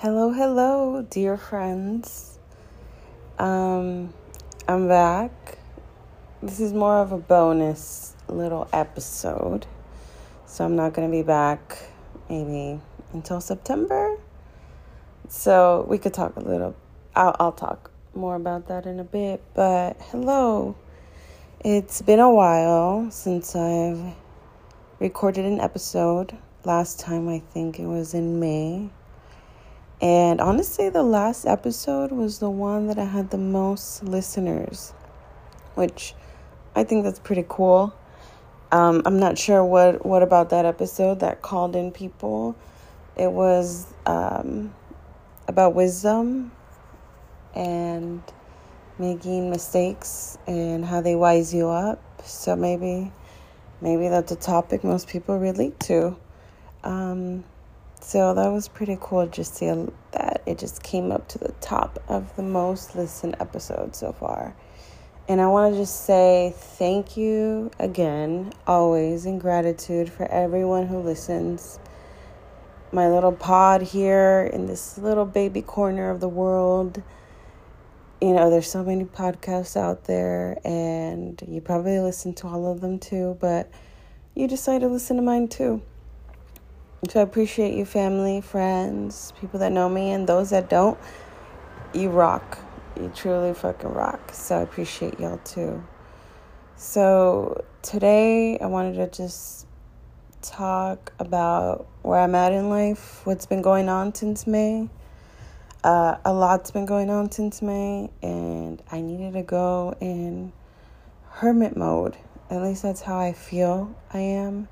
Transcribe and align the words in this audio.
Hello, 0.00 0.30
hello, 0.30 1.02
dear 1.10 1.36
friends. 1.36 2.38
Um, 3.36 4.14
I'm 4.68 4.86
back. 4.86 5.58
This 6.40 6.60
is 6.60 6.72
more 6.72 6.98
of 6.98 7.10
a 7.10 7.18
bonus 7.18 8.14
little 8.28 8.68
episode. 8.72 9.66
So 10.46 10.64
I'm 10.64 10.76
not 10.76 10.92
going 10.92 11.10
to 11.10 11.10
be 11.10 11.24
back 11.24 11.78
maybe 12.30 12.80
until 13.12 13.40
September. 13.40 14.16
So 15.28 15.84
we 15.88 15.98
could 15.98 16.14
talk 16.14 16.36
a 16.36 16.42
little. 16.42 16.76
I'll, 17.16 17.34
I'll 17.40 17.50
talk 17.50 17.90
more 18.14 18.36
about 18.36 18.68
that 18.68 18.86
in 18.86 19.00
a 19.00 19.04
bit. 19.04 19.42
But 19.52 19.96
hello. 20.12 20.76
It's 21.58 22.02
been 22.02 22.20
a 22.20 22.32
while 22.32 23.10
since 23.10 23.56
I've 23.56 24.14
recorded 25.00 25.44
an 25.44 25.58
episode. 25.58 26.38
Last 26.62 27.00
time 27.00 27.28
I 27.28 27.40
think 27.40 27.80
it 27.80 27.86
was 27.86 28.14
in 28.14 28.38
May. 28.38 28.90
And 30.00 30.40
honestly, 30.40 30.90
the 30.90 31.02
last 31.02 31.44
episode 31.44 32.12
was 32.12 32.38
the 32.38 32.50
one 32.50 32.86
that 32.86 32.98
I 32.98 33.04
had 33.04 33.30
the 33.30 33.38
most 33.38 34.04
listeners, 34.04 34.92
which 35.74 36.14
I 36.76 36.84
think 36.84 37.02
that's 37.02 37.18
pretty 37.18 37.44
cool. 37.48 37.92
Um, 38.70 39.02
I'm 39.04 39.18
not 39.18 39.38
sure 39.38 39.64
what, 39.64 40.06
what 40.06 40.22
about 40.22 40.50
that 40.50 40.64
episode 40.64 41.20
that 41.20 41.42
called 41.42 41.74
in 41.74 41.90
people. 41.90 42.54
It 43.16 43.32
was 43.32 43.92
um, 44.06 44.72
about 45.48 45.74
wisdom 45.74 46.52
and 47.56 48.22
making 49.00 49.50
mistakes 49.50 50.38
and 50.46 50.84
how 50.84 51.00
they 51.00 51.16
wise 51.16 51.52
you 51.52 51.68
up. 51.68 52.00
So 52.24 52.54
maybe, 52.54 53.10
maybe 53.80 54.08
that's 54.08 54.30
a 54.30 54.36
topic 54.36 54.84
most 54.84 55.08
people 55.08 55.38
relate 55.38 55.80
to. 55.80 56.16
Um, 56.84 57.42
so 58.08 58.32
that 58.32 58.48
was 58.50 58.68
pretty 58.68 58.96
cool 59.02 59.26
just 59.26 59.56
see 59.56 59.66
that 60.12 60.40
it 60.46 60.56
just 60.58 60.82
came 60.82 61.12
up 61.12 61.28
to 61.28 61.36
the 61.36 61.52
top 61.60 62.02
of 62.08 62.34
the 62.36 62.42
most 62.42 62.96
listened 62.96 63.36
episodes 63.38 63.98
so 63.98 64.12
far. 64.12 64.56
And 65.28 65.42
I 65.42 65.46
want 65.48 65.74
to 65.74 65.78
just 65.78 66.06
say 66.06 66.54
thank 66.56 67.18
you 67.18 67.70
again, 67.78 68.54
always 68.66 69.26
in 69.26 69.38
gratitude 69.38 70.10
for 70.10 70.24
everyone 70.24 70.86
who 70.86 71.00
listens. 71.00 71.78
My 72.92 73.10
little 73.10 73.32
pod 73.32 73.82
here 73.82 74.48
in 74.54 74.64
this 74.64 74.96
little 74.96 75.26
baby 75.26 75.60
corner 75.60 76.08
of 76.08 76.20
the 76.20 76.30
world. 76.30 77.02
You 78.22 78.32
know, 78.32 78.48
there's 78.48 78.70
so 78.70 78.82
many 78.82 79.04
podcasts 79.04 79.76
out 79.76 80.04
there, 80.04 80.58
and 80.64 81.42
you 81.46 81.60
probably 81.60 82.00
listen 82.00 82.32
to 82.36 82.46
all 82.46 82.72
of 82.72 82.80
them 82.80 82.98
too, 82.98 83.36
but 83.38 83.70
you 84.34 84.48
decide 84.48 84.80
to 84.80 84.88
listen 84.88 85.16
to 85.16 85.22
mine 85.22 85.48
too. 85.48 85.82
So 87.06 87.20
I 87.20 87.22
appreciate 87.22 87.74
you, 87.74 87.84
family, 87.84 88.40
friends, 88.40 89.32
people 89.40 89.60
that 89.60 89.70
know 89.70 89.88
me, 89.88 90.10
and 90.10 90.28
those 90.28 90.50
that 90.50 90.68
don't. 90.68 90.98
You 91.94 92.10
rock. 92.10 92.58
You 92.96 93.12
truly 93.14 93.54
fucking 93.54 93.90
rock. 93.90 94.32
So 94.34 94.58
I 94.58 94.62
appreciate 94.62 95.20
y'all 95.20 95.38
too. 95.44 95.80
So 96.74 97.64
today 97.82 98.58
I 98.58 98.66
wanted 98.66 98.96
to 98.96 99.16
just 99.16 99.68
talk 100.42 101.12
about 101.20 101.86
where 102.02 102.18
I'm 102.18 102.34
at 102.34 102.50
in 102.50 102.68
life, 102.68 103.24
what's 103.24 103.46
been 103.46 103.62
going 103.62 103.88
on 103.88 104.12
since 104.12 104.44
May. 104.44 104.90
Uh, 105.84 106.16
a 106.24 106.32
lot's 106.32 106.72
been 106.72 106.84
going 106.86 107.10
on 107.10 107.30
since 107.30 107.62
May, 107.62 108.10
and 108.22 108.82
I 108.90 109.02
needed 109.02 109.34
to 109.34 109.42
go 109.42 109.94
in 110.00 110.52
hermit 111.30 111.76
mode. 111.76 112.16
At 112.50 112.60
least 112.60 112.82
that's 112.82 113.02
how 113.02 113.20
I 113.20 113.34
feel 113.34 113.94
I 114.12 114.18
am. 114.18 114.66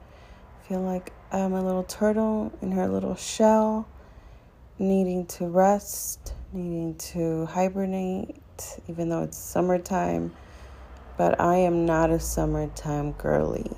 I 0.65 0.69
feel 0.69 0.81
like 0.81 1.13
Uh, 1.33 1.39
I'm 1.39 1.55
a 1.55 1.63
little 1.63 1.83
turtle 1.83 2.53
in 2.63 2.71
her 2.73 2.87
little 2.87 3.17
shell, 3.17 3.89
needing 4.79 5.27
to 5.27 5.49
rest, 5.49 6.35
needing 6.53 6.95
to 6.95 7.47
hibernate, 7.47 8.41
even 8.87 9.09
though 9.09 9.25
it's 9.25 9.37
summertime. 9.37 10.33
But 11.17 11.41
I 11.41 11.57
am 11.57 11.85
not 11.85 12.11
a 12.11 12.21
summertime 12.21 13.13
girly. 13.13 13.73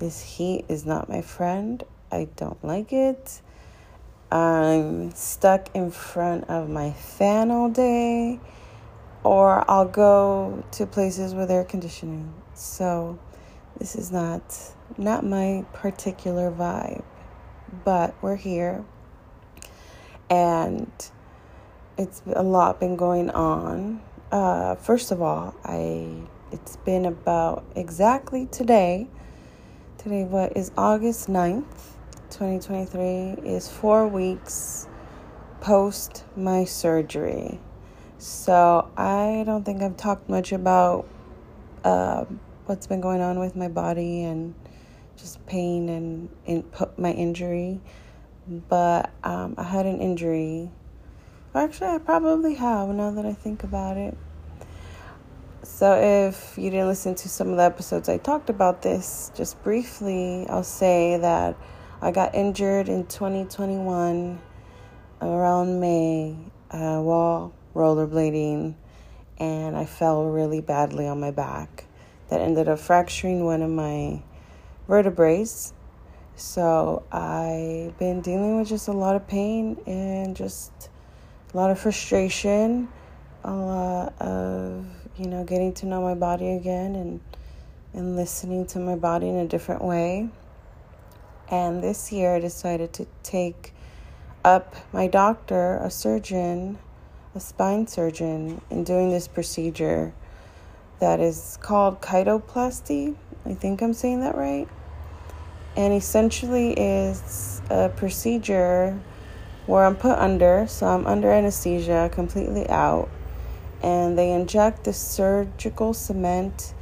This 0.00 0.20
heat 0.20 0.64
is 0.68 0.84
not 0.84 1.08
my 1.08 1.22
friend. 1.22 1.84
I 2.10 2.26
don't 2.34 2.62
like 2.64 2.92
it. 2.92 3.40
I'm 4.32 5.14
stuck 5.14 5.68
in 5.74 5.92
front 5.92 6.50
of 6.50 6.68
my 6.68 6.90
fan 6.92 7.52
all 7.52 7.68
day, 7.68 8.40
or 9.22 9.70
I'll 9.70 9.88
go 9.88 10.64
to 10.72 10.86
places 10.86 11.34
with 11.34 11.52
air 11.52 11.64
conditioning. 11.64 12.32
So, 12.54 13.18
this 13.78 13.94
is 13.94 14.10
not 14.10 14.42
not 14.98 15.24
my 15.24 15.64
particular 15.72 16.50
vibe, 16.50 17.04
but 17.84 18.14
we're 18.22 18.36
here. 18.36 18.84
And 20.28 20.90
it's 21.98 22.22
a 22.32 22.42
lot 22.42 22.80
been 22.80 22.96
going 22.96 23.30
on. 23.30 24.02
Uh, 24.30 24.76
first 24.76 25.10
of 25.10 25.20
all, 25.20 25.54
I 25.64 26.22
it's 26.52 26.76
been 26.76 27.06
about 27.06 27.64
exactly 27.76 28.46
today. 28.46 29.08
Today, 29.98 30.24
what 30.24 30.56
is 30.56 30.72
August 30.76 31.28
9th, 31.28 31.94
2023, 32.30 33.48
is 33.48 33.68
four 33.68 34.08
weeks 34.08 34.88
post 35.60 36.24
my 36.36 36.64
surgery. 36.64 37.60
So 38.18 38.90
I 38.96 39.44
don't 39.46 39.64
think 39.64 39.82
I've 39.82 39.96
talked 39.96 40.28
much 40.28 40.52
about 40.52 41.06
uh, 41.84 42.24
what's 42.66 42.86
been 42.86 43.00
going 43.00 43.20
on 43.20 43.38
with 43.38 43.56
my 43.56 43.68
body 43.68 44.22
and 44.24 44.54
just 45.20 45.44
pain 45.46 45.88
and 45.88 46.28
in, 46.46 46.64
my 46.96 47.12
injury. 47.12 47.80
But 48.48 49.10
um, 49.22 49.54
I 49.56 49.62
had 49.62 49.86
an 49.86 50.00
injury. 50.00 50.70
Actually, 51.54 51.90
I 51.90 51.98
probably 51.98 52.54
have 52.54 52.88
now 52.88 53.10
that 53.12 53.26
I 53.26 53.32
think 53.32 53.64
about 53.64 53.96
it. 53.96 54.16
So, 55.62 55.94
if 56.28 56.56
you 56.56 56.70
didn't 56.70 56.88
listen 56.88 57.14
to 57.16 57.28
some 57.28 57.48
of 57.50 57.56
the 57.56 57.62
episodes 57.62 58.08
I 58.08 58.16
talked 58.16 58.50
about 58.50 58.82
this, 58.82 59.30
just 59.34 59.62
briefly, 59.62 60.46
I'll 60.48 60.64
say 60.64 61.18
that 61.18 61.56
I 62.02 62.10
got 62.12 62.34
injured 62.34 62.88
in 62.88 63.06
2021 63.06 64.40
around 65.20 65.80
May 65.80 66.36
uh, 66.70 67.00
while 67.00 67.52
rollerblading, 67.74 68.74
and 69.38 69.76
I 69.76 69.84
fell 69.84 70.24
really 70.24 70.60
badly 70.60 71.06
on 71.06 71.20
my 71.20 71.30
back. 71.30 71.84
That 72.30 72.40
ended 72.40 72.68
up 72.68 72.78
fracturing 72.78 73.44
one 73.44 73.60
of 73.60 73.70
my 73.70 74.22
vertebrae. 74.90 75.46
So 76.34 77.04
I've 77.12 77.96
been 77.98 78.20
dealing 78.22 78.58
with 78.58 78.68
just 78.68 78.88
a 78.88 78.92
lot 78.92 79.14
of 79.14 79.26
pain 79.28 79.78
and 79.86 80.34
just 80.34 80.90
a 81.54 81.56
lot 81.56 81.70
of 81.70 81.78
frustration, 81.78 82.88
a 83.44 83.52
lot 83.52 84.20
of, 84.20 84.84
you 85.16 85.26
know, 85.26 85.44
getting 85.44 85.72
to 85.74 85.86
know 85.86 86.02
my 86.02 86.14
body 86.14 86.50
again 86.54 86.96
and 86.96 87.20
and 87.92 88.16
listening 88.16 88.66
to 88.66 88.78
my 88.78 88.96
body 88.96 89.28
in 89.28 89.36
a 89.36 89.46
different 89.46 89.82
way. 89.82 90.28
And 91.50 91.82
this 91.82 92.12
year 92.12 92.36
I 92.36 92.40
decided 92.40 92.92
to 92.94 93.06
take 93.22 93.72
up 94.44 94.74
my 94.92 95.06
doctor, 95.06 95.76
a 95.78 95.90
surgeon, 95.90 96.78
a 97.34 97.40
spine 97.40 97.86
surgeon, 97.86 98.60
in 98.70 98.84
doing 98.84 99.10
this 99.10 99.28
procedure 99.28 100.14
that 101.00 101.20
is 101.20 101.58
called 101.60 102.00
chondroplasty. 102.00 103.16
I 103.44 103.54
think 103.54 103.82
I'm 103.82 103.94
saying 103.94 104.20
that 104.20 104.36
right 104.36 104.68
and 105.76 105.92
essentially 105.92 106.72
is 106.72 107.62
a 107.70 107.88
procedure 107.88 108.98
where 109.66 109.84
I'm 109.84 109.96
put 109.96 110.18
under, 110.18 110.66
so 110.68 110.86
I'm 110.86 111.06
under 111.06 111.30
anesthesia, 111.30 112.10
completely 112.12 112.68
out, 112.68 113.08
and 113.82 114.18
they 114.18 114.32
inject 114.32 114.84
the 114.84 114.92
surgical 114.92 115.94
cement 115.94 116.74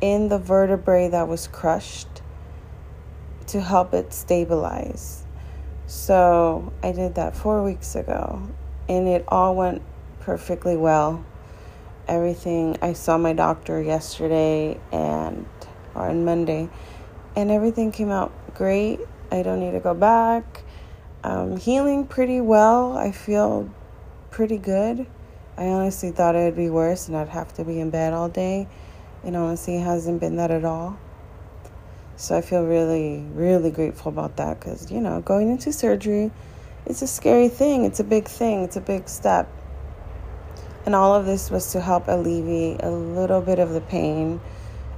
in 0.00 0.28
the 0.28 0.38
vertebrae 0.38 1.08
that 1.08 1.26
was 1.26 1.48
crushed 1.48 2.22
to 3.46 3.60
help 3.60 3.94
it 3.94 4.12
stabilize. 4.12 5.24
So 5.86 6.72
I 6.82 6.92
did 6.92 7.14
that 7.14 7.36
four 7.36 7.62
weeks 7.62 7.94
ago, 7.94 8.42
and 8.88 9.08
it 9.08 9.24
all 9.28 9.54
went 9.54 9.82
perfectly 10.20 10.76
well. 10.76 11.24
Everything, 12.06 12.76
I 12.82 12.92
saw 12.92 13.16
my 13.16 13.32
doctor 13.32 13.80
yesterday 13.80 14.78
and, 14.92 15.46
on 15.94 16.24
Monday 16.24 16.68
and 17.36 17.50
everything 17.50 17.92
came 17.92 18.10
out 18.10 18.32
great. 18.54 19.00
I 19.30 19.42
don't 19.42 19.60
need 19.60 19.72
to 19.72 19.80
go 19.80 19.94
back. 19.94 20.62
Um, 21.22 21.56
healing 21.56 22.06
pretty 22.06 22.40
well. 22.40 22.96
I 22.96 23.12
feel 23.12 23.70
pretty 24.30 24.58
good. 24.58 25.06
I 25.56 25.66
honestly 25.66 26.10
thought 26.10 26.34
it 26.34 26.44
would 26.44 26.56
be 26.56 26.70
worse 26.70 27.08
and 27.08 27.16
I'd 27.16 27.28
have 27.28 27.52
to 27.54 27.64
be 27.64 27.80
in 27.80 27.90
bed 27.90 28.12
all 28.12 28.28
day. 28.28 28.68
And 29.22 29.36
honestly, 29.36 29.76
it 29.76 29.84
hasn't 29.84 30.20
been 30.20 30.36
that 30.36 30.50
at 30.50 30.64
all. 30.64 30.98
So 32.16 32.36
I 32.36 32.42
feel 32.42 32.64
really, 32.64 33.24
really 33.32 33.70
grateful 33.70 34.10
about 34.10 34.36
that 34.36 34.60
because, 34.60 34.90
you 34.90 35.00
know, 35.00 35.20
going 35.20 35.50
into 35.50 35.72
surgery, 35.72 36.30
it's 36.86 37.02
a 37.02 37.06
scary 37.06 37.48
thing. 37.48 37.84
It's 37.84 38.00
a 38.00 38.04
big 38.04 38.28
thing. 38.28 38.62
It's 38.62 38.76
a 38.76 38.80
big 38.80 39.08
step. 39.08 39.48
And 40.86 40.94
all 40.94 41.14
of 41.14 41.24
this 41.24 41.50
was 41.50 41.72
to 41.72 41.80
help 41.80 42.08
alleviate 42.08 42.82
a 42.82 42.90
little 42.90 43.40
bit 43.40 43.58
of 43.58 43.70
the 43.70 43.80
pain, 43.80 44.40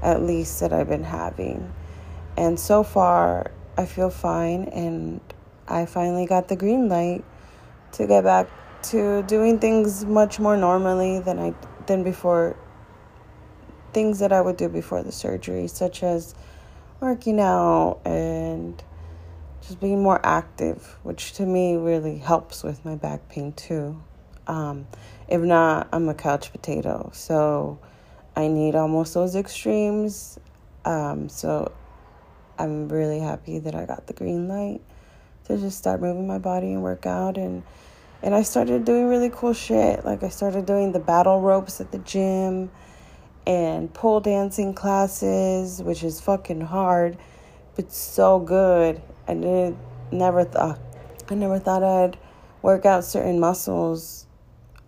at 0.02 0.22
least, 0.22 0.60
that 0.60 0.72
I've 0.72 0.88
been 0.88 1.04
having. 1.04 1.72
And 2.36 2.58
so 2.60 2.82
far, 2.82 3.50
I 3.78 3.86
feel 3.86 4.10
fine, 4.10 4.64
and 4.64 5.20
I 5.68 5.86
finally 5.86 6.26
got 6.26 6.48
the 6.48 6.56
green 6.56 6.88
light 6.88 7.24
to 7.92 8.06
get 8.06 8.24
back 8.24 8.48
to 8.90 9.22
doing 9.22 9.58
things 9.58 10.04
much 10.04 10.38
more 10.38 10.56
normally 10.56 11.18
than 11.20 11.38
I 11.38 11.54
than 11.86 12.04
before 12.04 12.56
things 13.92 14.18
that 14.18 14.32
I 14.32 14.40
would 14.40 14.56
do 14.56 14.68
before 14.68 15.02
the 15.02 15.12
surgery 15.12 15.68
such 15.68 16.02
as 16.02 16.34
working 17.00 17.40
out 17.40 18.00
and 18.04 18.82
just 19.62 19.80
being 19.80 20.02
more 20.02 20.20
active, 20.24 20.98
which 21.02 21.32
to 21.34 21.46
me 21.46 21.76
really 21.76 22.18
helps 22.18 22.62
with 22.62 22.84
my 22.84 22.94
back 22.94 23.28
pain 23.28 23.52
too. 23.52 24.02
Um, 24.46 24.86
if 25.28 25.40
not, 25.40 25.88
I'm 25.92 26.08
a 26.08 26.14
couch 26.14 26.52
potato, 26.52 27.10
so 27.12 27.78
I 28.36 28.48
need 28.48 28.74
almost 28.74 29.14
those 29.14 29.34
extremes. 29.34 30.38
Um, 30.84 31.28
so 31.28 31.72
I'm 32.58 32.88
really 32.88 33.20
happy 33.20 33.58
that 33.58 33.74
I 33.74 33.86
got 33.86 34.06
the 34.06 34.12
green 34.12 34.48
light 34.48 34.80
to 35.44 35.58
just 35.58 35.78
start 35.78 36.00
moving 36.00 36.26
my 36.26 36.38
body 36.38 36.72
and 36.72 36.82
work 36.82 37.06
out 37.06 37.36
and 37.36 37.62
and 38.22 38.34
I 38.34 38.42
started 38.42 38.84
doing 38.84 39.06
really 39.06 39.30
cool 39.30 39.52
shit. 39.52 40.04
Like 40.04 40.22
I 40.22 40.30
started 40.30 40.66
doing 40.66 40.92
the 40.92 40.98
battle 40.98 41.40
ropes 41.40 41.80
at 41.80 41.92
the 41.92 41.98
gym 41.98 42.70
and 43.46 43.92
pole 43.92 44.20
dancing 44.20 44.74
classes, 44.74 45.82
which 45.82 46.02
is 46.02 46.20
fucking 46.20 46.62
hard, 46.62 47.18
but 47.76 47.92
so 47.92 48.40
good. 48.40 49.00
I 49.28 49.34
did 49.34 49.76
never 50.10 50.44
thought 50.44 50.78
I 51.28 51.34
never 51.34 51.58
thought 51.58 51.82
I'd 51.82 52.16
work 52.62 52.86
out 52.86 53.04
certain 53.04 53.38
muscles 53.38 54.26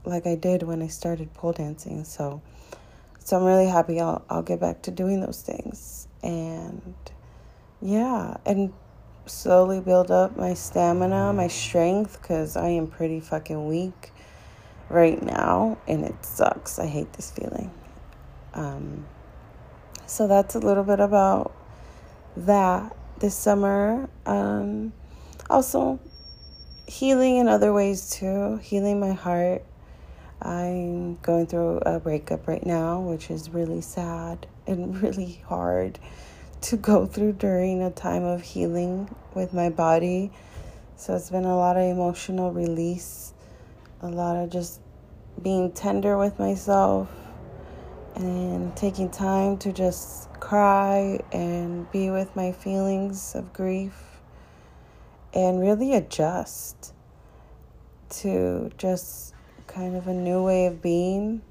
like 0.05 0.27
I 0.27 0.37
did 0.37 0.63
when 0.63 0.83
I 0.83 0.89
started 0.89 1.33
pole 1.35 1.53
dancing. 1.53 2.05
So 2.05 2.41
so 3.19 3.37
I'm 3.37 3.45
really 3.45 3.67
happy 3.67 4.01
I'll 4.01 4.25
I'll 4.31 4.43
get 4.43 4.61
back 4.61 4.83
to 4.83 4.91
doing 4.91 5.21
those 5.21 5.43
things. 5.43 6.09
And 6.23 6.95
yeah, 7.81 8.37
and 8.45 8.73
slowly 9.27 9.81
build 9.81 10.11
up 10.11 10.37
my 10.37 10.55
stamina, 10.55 11.33
my 11.33 11.49
strength 11.49 12.21
cuz 12.23 12.57
I 12.57 12.69
am 12.69 12.87
pretty 12.87 13.21
fucking 13.21 13.69
weak 13.69 14.13
right 14.89 15.23
now 15.23 15.79
and 15.87 16.05
it 16.05 16.25
sucks. 16.25 16.79
I 16.79 16.87
hate 16.87 17.13
this 17.13 17.31
feeling. 17.31 17.71
Um 18.55 19.07
so 20.07 20.27
that's 20.27 20.55
a 20.55 20.59
little 20.59 20.85
bit 20.85 21.01
about 21.01 21.53
that 22.37 22.97
this 23.19 23.35
summer. 23.35 24.09
Um 24.27 24.93
also 25.51 26.01
healing 26.87 27.37
in 27.37 27.49
other 27.49 27.73
ways 27.73 28.11
too, 28.11 28.57
healing 28.63 28.99
my 28.99 29.13
heart 29.13 29.63
I'm 30.41 31.17
going 31.17 31.47
through 31.47 31.79
a 31.79 31.99
breakup 31.99 32.47
right 32.47 32.65
now, 32.65 33.01
which 33.01 33.29
is 33.31 33.51
really 33.51 33.81
sad 33.81 34.47
and 34.67 35.01
really 35.03 35.43
hard 35.47 35.99
to 36.61 36.77
go 36.77 37.07
through 37.07 37.33
during 37.33 37.83
a 37.83 37.91
time 37.91 38.25
of 38.25 38.43
healing 38.43 39.15
with 39.35 39.53
my 39.53 39.71
body. 39.71 40.31
So 40.97 41.15
it's 41.15 41.31
been 41.31 41.45
a 41.45 41.57
lot 41.57 41.77
of 41.77 41.85
emotional 41.85 42.53
release, 42.53 43.33
a 44.03 44.09
lot 44.09 44.37
of 44.37 44.51
just 44.51 44.81
being 45.41 45.71
tender 45.73 46.19
with 46.19 46.39
myself 46.39 47.09
and 48.17 48.77
taking 48.77 49.09
time 49.09 49.57
to 49.59 49.73
just 49.73 50.29
cry 50.41 51.21
and 51.33 51.91
be 51.93 52.11
with 52.11 52.35
my 52.35 52.51
feelings 52.51 53.35
of 53.35 53.53
grief 53.53 54.21
and 55.33 55.61
really 55.61 55.95
adjust 55.95 56.93
to 58.09 58.71
just 58.79 59.35
kind 59.67 59.95
of 59.95 60.09
a 60.09 60.15
new 60.15 60.43
way 60.43 60.67
of 60.67 60.83
being 60.83 61.43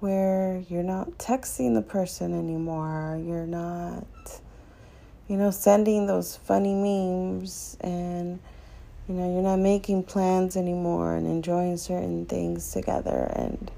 where 0.00 0.62
you're 0.68 0.82
not 0.82 1.18
texting 1.18 1.74
the 1.74 1.82
person 1.82 2.38
anymore. 2.38 3.20
You're 3.24 3.46
not, 3.46 4.06
you 5.28 5.36
know, 5.36 5.50
sending 5.50 6.06
those 6.06 6.36
funny 6.36 6.74
memes 6.74 7.76
and, 7.80 8.38
you 9.08 9.14
know, 9.14 9.32
you're 9.32 9.42
not 9.42 9.58
making 9.58 10.04
plans 10.04 10.56
anymore 10.56 11.16
and 11.16 11.26
enjoying 11.26 11.76
certain 11.76 12.26
things 12.26 12.72
together. 12.72 13.30
And 13.34 13.70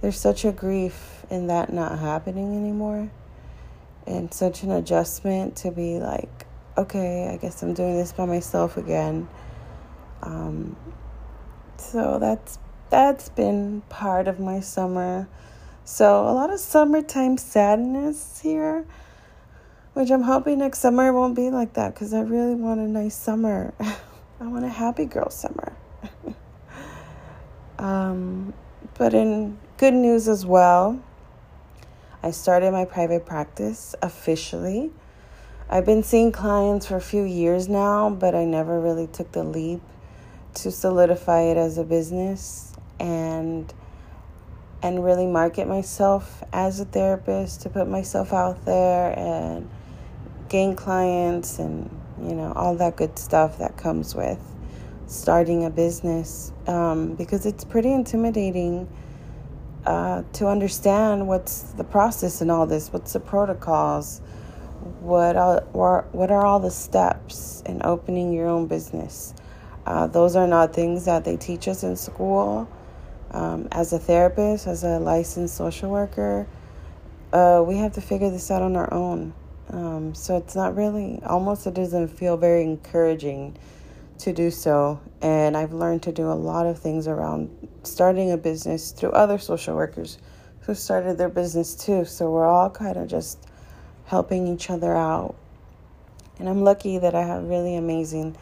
there's 0.00 0.18
such 0.18 0.44
a 0.44 0.52
grief 0.52 1.24
in 1.30 1.46
that 1.46 1.72
not 1.72 1.98
happening 1.98 2.56
anymore 2.56 3.10
and 4.06 4.32
such 4.32 4.62
an 4.62 4.70
adjustment 4.70 5.56
to 5.56 5.70
be 5.70 5.98
like, 5.98 6.46
okay, 6.78 7.28
I 7.32 7.36
guess 7.38 7.62
I'm 7.62 7.74
doing 7.74 7.96
this 7.96 8.12
by 8.12 8.26
myself 8.26 8.76
again. 8.76 9.28
Um, 10.22 10.76
so 11.78 12.18
that's 12.18 12.58
that's 12.90 13.28
been 13.30 13.82
part 13.88 14.28
of 14.28 14.38
my 14.38 14.60
summer. 14.60 15.28
So, 15.84 16.22
a 16.22 16.32
lot 16.32 16.52
of 16.52 16.60
summertime 16.60 17.38
sadness 17.38 18.40
here, 18.40 18.84
which 19.94 20.10
I'm 20.10 20.22
hoping 20.22 20.58
next 20.58 20.80
summer 20.80 21.12
won't 21.12 21.36
be 21.36 21.50
like 21.50 21.74
that 21.74 21.94
because 21.94 22.12
I 22.12 22.20
really 22.20 22.54
want 22.54 22.80
a 22.80 22.88
nice 22.88 23.16
summer. 23.16 23.74
I 24.40 24.46
want 24.46 24.64
a 24.64 24.68
happy 24.68 25.04
girl 25.04 25.30
summer. 25.30 25.72
um, 27.78 28.52
but 28.98 29.14
in 29.14 29.58
good 29.78 29.94
news 29.94 30.28
as 30.28 30.44
well, 30.44 31.00
I 32.22 32.30
started 32.30 32.72
my 32.72 32.84
private 32.84 33.26
practice 33.26 33.94
officially. 34.02 34.90
I've 35.68 35.86
been 35.86 36.02
seeing 36.02 36.30
clients 36.30 36.86
for 36.86 36.96
a 36.96 37.00
few 37.00 37.24
years 37.24 37.68
now, 37.68 38.10
but 38.10 38.34
I 38.34 38.44
never 38.44 38.80
really 38.80 39.06
took 39.06 39.32
the 39.32 39.42
leap 39.42 39.80
to 40.54 40.70
solidify 40.70 41.42
it 41.42 41.56
as 41.56 41.78
a 41.78 41.84
business 41.84 42.75
and 43.00 43.72
and 44.82 45.04
really 45.04 45.26
market 45.26 45.66
myself 45.66 46.44
as 46.52 46.80
a 46.80 46.84
therapist 46.84 47.62
to 47.62 47.70
put 47.70 47.88
myself 47.88 48.32
out 48.32 48.64
there 48.64 49.18
and 49.18 49.68
gain 50.48 50.76
clients 50.76 51.58
and 51.58 51.90
you 52.20 52.34
know 52.34 52.52
all 52.54 52.76
that 52.76 52.96
good 52.96 53.18
stuff 53.18 53.58
that 53.58 53.76
comes 53.76 54.14
with 54.14 54.40
starting 55.06 55.64
a 55.64 55.70
business 55.70 56.52
um, 56.66 57.14
because 57.14 57.46
it's 57.46 57.64
pretty 57.64 57.92
intimidating 57.92 58.88
uh, 59.86 60.22
to 60.32 60.46
understand 60.46 61.26
what's 61.26 61.62
the 61.72 61.84
process 61.84 62.42
in 62.42 62.50
all 62.50 62.66
this 62.66 62.92
what's 62.92 63.12
the 63.12 63.20
protocols 63.20 64.20
what 65.00 65.36
are, 65.36 65.62
what 65.72 66.30
are 66.30 66.44
all 66.44 66.60
the 66.60 66.70
steps 66.70 67.62
in 67.66 67.80
opening 67.84 68.32
your 68.32 68.48
own 68.48 68.66
business. 68.66 69.34
Uh, 69.84 70.06
those 70.06 70.36
are 70.36 70.46
not 70.46 70.74
things 70.74 71.04
that 71.04 71.24
they 71.24 71.36
teach 71.36 71.68
us 71.68 71.82
in 71.82 71.96
school 71.96 72.68
um, 73.30 73.68
as 73.72 73.92
a 73.92 73.98
therapist, 73.98 74.66
as 74.66 74.84
a 74.84 74.98
licensed 74.98 75.56
social 75.56 75.90
worker, 75.90 76.46
uh, 77.32 77.62
we 77.66 77.76
have 77.76 77.92
to 77.94 78.00
figure 78.00 78.30
this 78.30 78.50
out 78.50 78.62
on 78.62 78.76
our 78.76 78.92
own. 78.92 79.34
Um, 79.70 80.14
so 80.14 80.36
it's 80.36 80.54
not 80.54 80.76
really, 80.76 81.20
almost 81.24 81.66
it 81.66 81.74
doesn't 81.74 82.08
feel 82.08 82.36
very 82.36 82.62
encouraging 82.62 83.56
to 84.18 84.32
do 84.32 84.50
so. 84.50 85.00
And 85.20 85.56
I've 85.56 85.72
learned 85.72 86.02
to 86.04 86.12
do 86.12 86.30
a 86.30 86.34
lot 86.34 86.66
of 86.66 86.78
things 86.78 87.08
around 87.08 87.68
starting 87.82 88.30
a 88.30 88.36
business 88.36 88.92
through 88.92 89.10
other 89.10 89.38
social 89.38 89.74
workers 89.74 90.18
who 90.60 90.74
started 90.74 91.18
their 91.18 91.28
business 91.28 91.74
too. 91.74 92.04
So 92.04 92.30
we're 92.30 92.46
all 92.46 92.70
kind 92.70 92.96
of 92.96 93.08
just 93.08 93.38
helping 94.06 94.46
each 94.46 94.70
other 94.70 94.96
out. 94.96 95.34
And 96.38 96.48
I'm 96.48 96.62
lucky 96.62 96.98
that 96.98 97.14
I 97.14 97.22
have 97.22 97.44
really 97.44 97.76
amazing 97.76 98.36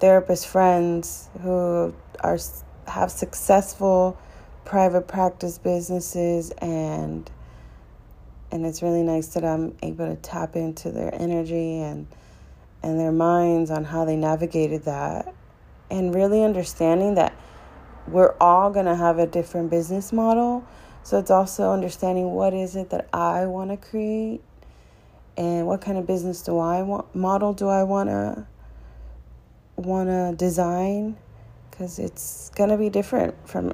therapist 0.00 0.46
friends 0.46 1.28
who 1.42 1.94
are 2.20 2.38
have 2.86 3.10
successful 3.10 4.18
private 4.64 5.08
practice 5.08 5.58
businesses 5.58 6.50
and 6.58 7.30
and 8.50 8.66
it's 8.66 8.82
really 8.82 9.02
nice 9.02 9.28
that 9.28 9.44
I'm 9.44 9.74
able 9.82 10.14
to 10.14 10.16
tap 10.20 10.56
into 10.56 10.90
their 10.90 11.14
energy 11.14 11.80
and 11.80 12.06
and 12.82 12.98
their 12.98 13.12
minds 13.12 13.70
on 13.70 13.84
how 13.84 14.04
they 14.04 14.16
navigated 14.16 14.84
that 14.84 15.34
and 15.90 16.14
really 16.14 16.42
understanding 16.42 17.14
that 17.14 17.34
we're 18.08 18.34
all 18.40 18.70
going 18.70 18.86
to 18.86 18.96
have 18.96 19.18
a 19.18 19.26
different 19.26 19.70
business 19.70 20.12
model. 20.12 20.66
So 21.04 21.18
it's 21.18 21.30
also 21.30 21.70
understanding 21.70 22.32
what 22.32 22.54
is 22.54 22.76
it 22.76 22.90
that 22.90 23.08
I 23.12 23.46
want 23.46 23.70
to 23.70 23.76
create 23.76 24.40
and 25.36 25.66
what 25.66 25.80
kind 25.80 25.98
of 25.98 26.06
business 26.06 26.42
do 26.42 26.58
I 26.58 26.82
want 26.82 27.14
model 27.14 27.52
do 27.52 27.68
I 27.68 27.82
want 27.84 28.08
to 28.10 28.46
want 29.76 30.08
to 30.08 30.34
design 30.36 31.16
because 31.82 31.98
it's 31.98 32.48
going 32.50 32.70
to 32.70 32.76
be 32.76 32.88
different 32.88 33.34
from 33.48 33.72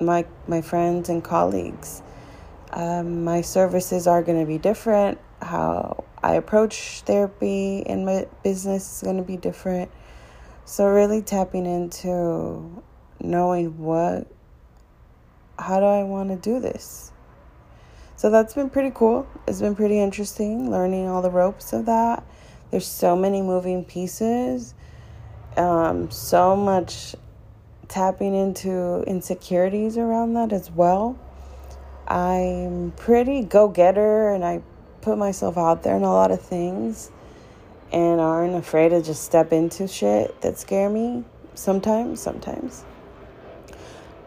my 0.00 0.24
my 0.48 0.62
friends 0.62 1.10
and 1.10 1.22
colleagues. 1.22 2.00
Um, 2.72 3.22
my 3.22 3.42
services 3.42 4.06
are 4.06 4.22
going 4.22 4.40
to 4.40 4.46
be 4.46 4.56
different. 4.56 5.18
How 5.42 6.04
I 6.22 6.36
approach 6.36 7.02
therapy 7.02 7.80
in 7.80 8.06
my 8.06 8.26
business 8.42 8.96
is 8.96 9.02
going 9.02 9.18
to 9.18 9.22
be 9.22 9.36
different. 9.36 9.90
So 10.64 10.86
really 10.86 11.20
tapping 11.20 11.66
into 11.66 12.82
knowing 13.20 13.76
what 13.76 14.26
how 15.58 15.80
do 15.80 15.86
I 15.86 16.02
want 16.02 16.30
to 16.30 16.36
do 16.36 16.60
this? 16.60 17.12
So 18.16 18.30
that's 18.30 18.54
been 18.54 18.70
pretty 18.70 18.92
cool. 18.94 19.28
It's 19.46 19.60
been 19.60 19.76
pretty 19.76 20.00
interesting 20.00 20.70
learning 20.70 21.08
all 21.08 21.20
the 21.20 21.30
ropes 21.30 21.74
of 21.74 21.84
that. 21.84 22.24
There's 22.70 22.86
so 22.86 23.14
many 23.14 23.42
moving 23.42 23.84
pieces. 23.84 24.74
Um, 25.58 26.10
so 26.10 26.56
much 26.56 27.14
tapping 27.94 28.34
into 28.34 29.04
insecurities 29.06 29.96
around 29.96 30.34
that 30.34 30.52
as 30.52 30.68
well. 30.68 31.16
I'm 32.08 32.92
pretty 32.96 33.44
go 33.44 33.68
getter 33.68 34.30
and 34.30 34.44
I 34.44 34.62
put 35.00 35.16
myself 35.16 35.56
out 35.56 35.84
there 35.84 35.96
in 35.96 36.02
a 36.02 36.12
lot 36.12 36.32
of 36.32 36.40
things 36.40 37.12
and 37.92 38.20
aren't 38.20 38.56
afraid 38.56 38.88
to 38.88 39.00
just 39.00 39.22
step 39.22 39.52
into 39.52 39.86
shit 39.86 40.40
that 40.40 40.58
scare 40.58 40.90
me 40.90 41.22
sometimes, 41.54 42.20
sometimes. 42.20 42.84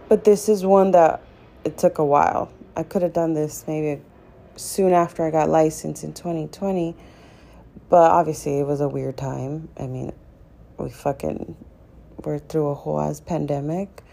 but 0.08 0.24
this 0.24 0.48
is 0.48 0.66
one 0.66 0.92
that 0.92 1.22
it 1.66 1.78
took 1.78 1.98
a 1.98 2.06
while. 2.06 2.50
I 2.78 2.84
could 2.84 3.02
have 3.02 3.12
done 3.12 3.34
this 3.34 3.66
maybe 3.68 4.02
soon 4.56 4.94
after 4.94 5.26
I 5.26 5.30
got 5.30 5.50
licensed 5.50 6.06
in 6.06 6.14
2020, 6.14 6.96
but 7.90 8.12
obviously 8.12 8.60
it 8.60 8.66
was 8.66 8.80
a 8.80 8.88
weird 8.88 9.18
time. 9.18 9.68
I 9.78 9.88
mean, 9.88 10.14
we 10.78 10.90
fucking 10.90 11.58
were 12.24 12.40
through 12.40 12.68
a 12.68 12.76
whole 12.76 13.00
ass 13.00 13.20
pandemic. 13.20 14.04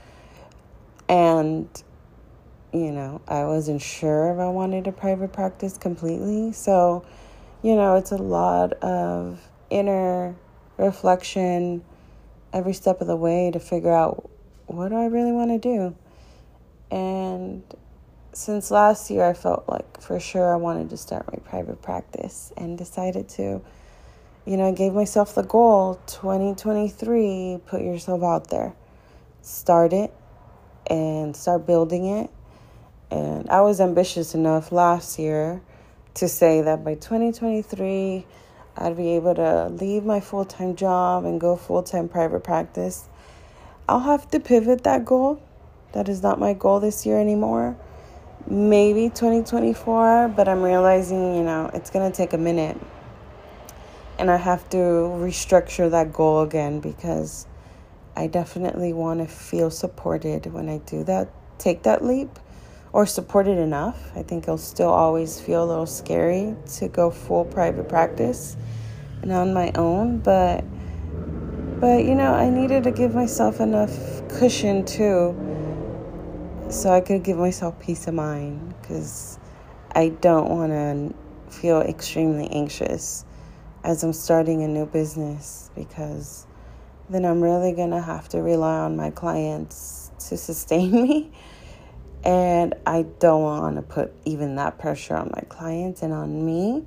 And, 1.08 1.68
you 2.72 2.90
know, 2.90 3.20
I 3.28 3.44
wasn't 3.44 3.82
sure 3.82 4.32
if 4.32 4.38
I 4.38 4.48
wanted 4.48 4.86
a 4.86 4.92
private 4.92 5.32
practice 5.32 5.76
completely. 5.76 6.52
So, 6.52 7.04
you 7.62 7.76
know, 7.76 7.96
it's 7.96 8.12
a 8.12 8.16
lot 8.16 8.72
of 8.74 9.40
inner 9.70 10.34
reflection 10.76 11.84
every 12.52 12.72
step 12.72 13.00
of 13.00 13.06
the 13.06 13.16
way 13.16 13.50
to 13.50 13.58
figure 13.58 13.92
out 13.92 14.30
what 14.66 14.88
do 14.88 14.96
I 14.96 15.06
really 15.06 15.32
want 15.32 15.50
to 15.50 15.58
do. 15.58 15.96
And 16.90 17.62
since 18.32 18.70
last 18.70 19.10
year, 19.10 19.24
I 19.24 19.32
felt 19.32 19.68
like 19.68 20.00
for 20.00 20.18
sure 20.20 20.52
I 20.52 20.56
wanted 20.56 20.90
to 20.90 20.96
start 20.96 21.26
my 21.30 21.38
private 21.38 21.82
practice 21.82 22.52
and 22.56 22.78
decided 22.78 23.28
to, 23.30 23.60
you 24.46 24.58
know, 24.58 24.68
I 24.68 24.72
gave 24.72 24.92
myself 24.92 25.34
the 25.34 25.42
goal 25.42 25.98
2023 26.06 27.60
put 27.64 27.80
yourself 27.80 28.22
out 28.22 28.50
there, 28.50 28.74
start 29.40 29.92
it, 29.92 30.12
and 30.86 31.34
start 31.34 31.66
building 31.66 32.06
it. 32.06 32.30
And 33.10 33.48
I 33.48 33.62
was 33.62 33.80
ambitious 33.80 34.34
enough 34.34 34.70
last 34.70 35.18
year 35.18 35.62
to 36.14 36.28
say 36.28 36.60
that 36.60 36.84
by 36.84 36.94
2023, 36.94 38.26
I'd 38.76 38.96
be 38.96 39.10
able 39.16 39.34
to 39.36 39.68
leave 39.68 40.04
my 40.04 40.20
full 40.20 40.44
time 40.44 40.76
job 40.76 41.24
and 41.24 41.40
go 41.40 41.56
full 41.56 41.82
time 41.82 42.08
private 42.08 42.44
practice. 42.44 43.08
I'll 43.88 44.00
have 44.00 44.30
to 44.30 44.40
pivot 44.40 44.84
that 44.84 45.04
goal. 45.04 45.42
That 45.92 46.08
is 46.08 46.22
not 46.22 46.38
my 46.38 46.54
goal 46.54 46.80
this 46.80 47.06
year 47.06 47.18
anymore. 47.18 47.76
Maybe 48.46 49.08
2024, 49.08 50.28
but 50.36 50.48
I'm 50.48 50.62
realizing, 50.62 51.36
you 51.36 51.42
know, 51.42 51.70
it's 51.72 51.88
going 51.88 52.10
to 52.10 52.14
take 52.14 52.34
a 52.34 52.38
minute. 52.38 52.76
And 54.18 54.30
I 54.30 54.36
have 54.36 54.68
to 54.70 54.76
restructure 54.76 55.90
that 55.90 56.12
goal 56.12 56.42
again 56.42 56.80
because 56.80 57.46
I 58.16 58.28
definitely 58.28 58.92
want 58.92 59.20
to 59.20 59.26
feel 59.26 59.70
supported 59.70 60.46
when 60.46 60.68
I 60.68 60.78
do 60.78 61.02
that, 61.04 61.28
take 61.58 61.82
that 61.82 62.04
leap, 62.04 62.38
or 62.92 63.06
supported 63.06 63.58
enough. 63.58 64.12
I 64.14 64.22
think 64.22 64.44
it'll 64.44 64.56
still 64.56 64.90
always 64.90 65.40
feel 65.40 65.64
a 65.64 65.66
little 65.66 65.86
scary 65.86 66.54
to 66.76 66.86
go 66.86 67.10
full 67.10 67.44
private 67.44 67.88
practice 67.88 68.56
and 69.20 69.32
on 69.32 69.52
my 69.52 69.72
own, 69.74 70.18
but 70.18 70.64
but 71.80 72.04
you 72.04 72.14
know, 72.14 72.32
I 72.32 72.50
needed 72.50 72.84
to 72.84 72.92
give 72.92 73.14
myself 73.14 73.60
enough 73.60 73.92
cushion 74.28 74.84
too 74.84 75.34
so 76.70 76.90
I 76.90 77.00
could 77.00 77.24
give 77.24 77.36
myself 77.36 77.78
peace 77.80 78.06
of 78.06 78.14
mind 78.14 78.74
cuz 78.84 79.38
I 79.92 80.10
don't 80.10 80.50
want 80.50 80.70
to 80.70 81.52
feel 81.52 81.80
extremely 81.80 82.48
anxious 82.50 83.24
as 83.84 84.02
I'm 84.02 84.14
starting 84.14 84.62
a 84.62 84.68
new 84.68 84.86
business 84.86 85.70
because 85.74 86.46
then 87.10 87.26
I'm 87.26 87.42
really 87.42 87.72
going 87.72 87.90
to 87.90 88.00
have 88.00 88.28
to 88.30 88.38
rely 88.38 88.78
on 88.78 88.96
my 88.96 89.10
clients 89.10 90.10
to 90.28 90.38
sustain 90.38 90.90
me. 91.02 91.30
And 92.24 92.74
I 92.86 93.02
don't 93.02 93.42
want 93.42 93.76
to 93.76 93.82
put 93.82 94.12
even 94.24 94.56
that 94.56 94.78
pressure 94.78 95.14
on 95.14 95.30
my 95.34 95.42
clients 95.50 96.02
and 96.02 96.14
on 96.14 96.44
me 96.44 96.86